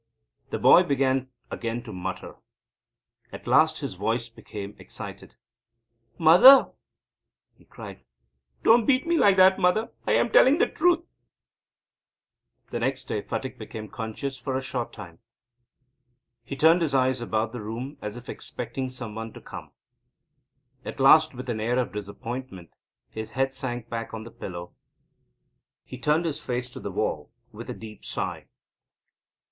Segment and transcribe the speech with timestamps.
[0.49, 2.37] The boy began again to mutter.
[3.31, 5.35] At last his voice became excited:
[6.17, 6.71] "Mother,"
[7.55, 8.03] he cried,
[8.63, 9.59] "don't beat me like that!
[9.59, 9.91] Mother!
[10.07, 11.05] I am telling the truth!"
[12.71, 15.19] The next day Phatik became conscious for a short time.
[16.43, 19.69] He turned his eyes about the room, as if expecting some one to come.
[20.83, 22.71] At last, with an air of disappointment,
[23.11, 24.73] his head sank back on the pillow.
[25.85, 28.47] He turned his face to the wall with a deep sigh.